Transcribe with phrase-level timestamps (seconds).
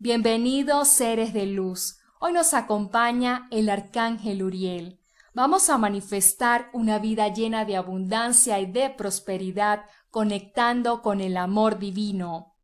[0.00, 1.98] Bienvenidos seres de luz.
[2.20, 5.00] Hoy nos acompaña el arcángel Uriel.
[5.34, 11.80] Vamos a manifestar una vida llena de abundancia y de prosperidad, conectando con el amor
[11.80, 12.54] divino.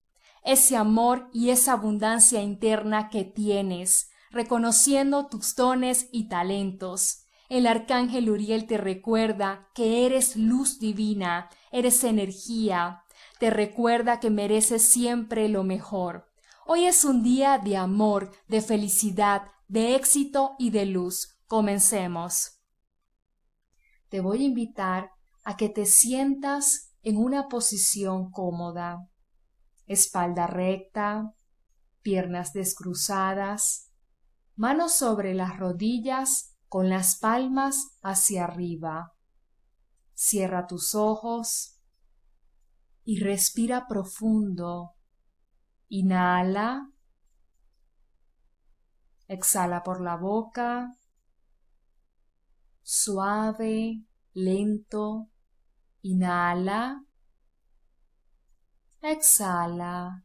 [0.45, 7.25] Ese amor y esa abundancia interna que tienes, reconociendo tus dones y talentos.
[7.49, 13.03] El arcángel Uriel te recuerda que eres luz divina, eres energía,
[13.41, 16.33] te recuerda que mereces siempre lo mejor.
[16.67, 21.39] Hoy es un día de amor, de felicidad, de éxito y de luz.
[21.47, 22.63] Comencemos.
[24.09, 25.11] Te voy a invitar
[25.45, 29.11] a que te sientas en una posición cómoda,
[29.87, 31.35] espalda recta,
[32.01, 33.91] piernas descruzadas,
[34.57, 39.13] manos sobre las rodillas con las palmas hacia arriba.
[40.15, 41.79] Cierra tus ojos
[43.05, 44.94] y respira profundo.
[45.89, 46.91] Inhala.
[49.29, 50.97] Exhala por la boca.
[52.83, 54.03] Suave,
[54.35, 55.29] lento.
[56.03, 57.05] Inhala.
[59.01, 60.25] Exhala.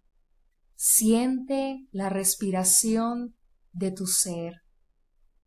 [0.76, 3.36] Siente la respiración
[3.74, 4.64] de tu ser.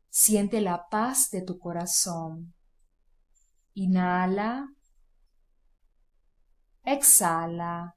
[0.08, 2.54] Siente la paz de tu corazón.
[3.74, 4.69] Inhala.
[6.84, 7.97] Exhala.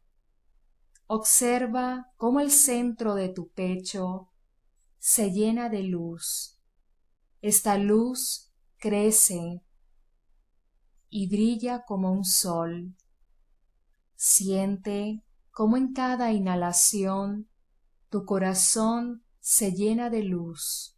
[1.08, 4.32] Observa cómo el centro de tu pecho
[4.98, 6.60] se llena de luz.
[7.42, 9.62] Esta luz crece
[11.10, 12.96] y brilla como un sol.
[14.16, 17.50] Siente cómo en cada inhalación
[18.10, 20.98] tu corazón se llena de luz,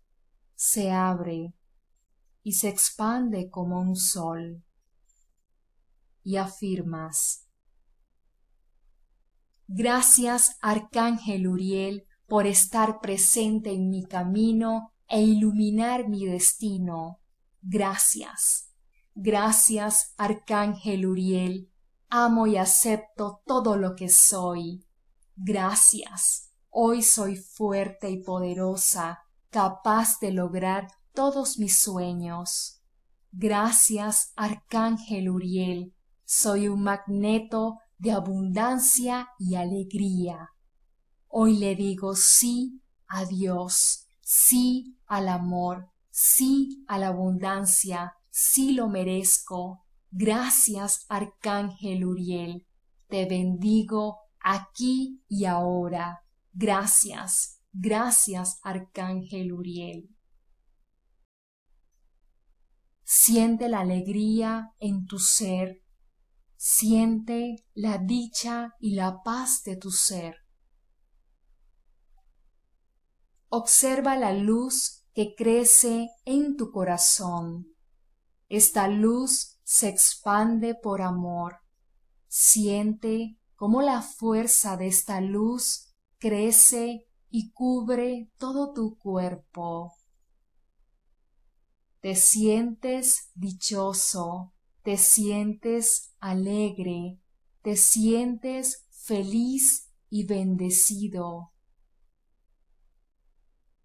[0.55, 1.53] se abre
[2.43, 4.63] y se expande como un sol.
[6.23, 7.46] Y afirmas,
[9.67, 17.19] Gracias, Arcángel Uriel, por estar presente en mi camino e iluminar mi destino.
[17.61, 18.71] Gracias.
[19.13, 21.69] Gracias, Arcángel Uriel.
[22.09, 24.85] Amo y acepto todo lo que soy.
[25.35, 26.53] Gracias.
[26.69, 32.81] Hoy soy fuerte y poderosa, capaz de lograr todos mis sueños.
[33.31, 35.93] Gracias, Arcángel Uriel.
[36.23, 40.51] Soy un magneto de abundancia y alegría.
[41.27, 48.87] Hoy le digo sí a Dios, sí al amor, sí a la abundancia, sí lo
[48.87, 49.85] merezco.
[50.11, 52.65] Gracias, Arcángel Uriel.
[53.07, 56.23] Te bendigo aquí y ahora.
[56.53, 60.09] Gracias, gracias, Arcángel Uriel.
[63.03, 65.81] Siente la alegría en tu ser
[66.69, 70.35] Siente la dicha y la paz de tu ser.
[73.47, 77.67] Observa la luz que crece en tu corazón.
[78.49, 81.61] Esta luz se expande por amor.
[82.27, 89.93] Siente cómo la fuerza de esta luz crece y cubre todo tu cuerpo.
[92.01, 94.53] Te sientes dichoso,
[94.87, 97.19] te sientes alegre,
[97.61, 101.51] te sientes feliz y bendecido.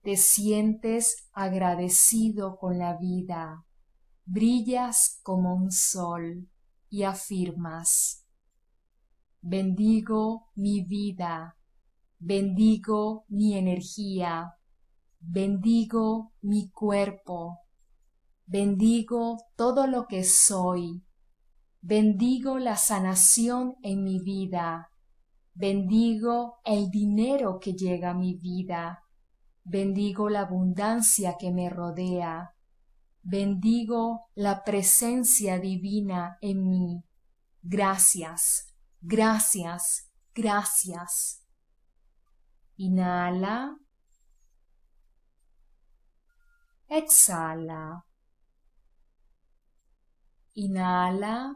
[0.03, 3.67] Te sientes agradecido con la vida,
[4.27, 6.49] brillas como un sol
[6.89, 8.25] y afirmas,
[9.41, 11.59] bendigo mi vida,
[12.21, 14.55] bendigo mi energía,
[15.19, 17.62] bendigo mi cuerpo,
[18.47, 21.05] bendigo todo lo que soy,
[21.81, 24.91] bendigo la sanación en mi vida,
[25.55, 29.05] bendigo el dinero que llega a mi vida,
[29.65, 32.55] bendigo la abundancia que me rodea,
[33.23, 37.05] bendigo la presencia divina en mí.
[37.63, 41.43] Gracias, gracias, gracias.
[42.77, 43.79] Inhala.
[46.89, 48.05] Exhala.
[50.55, 51.55] Inhala.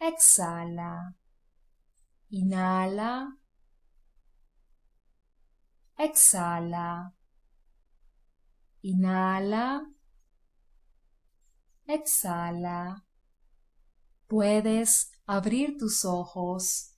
[0.00, 1.14] Exhala.
[2.32, 3.36] Inhala.
[5.98, 7.12] Exhala.
[8.82, 9.84] Inhala.
[11.86, 13.04] Exhala.
[14.26, 16.94] Puedes abrir tus ojos.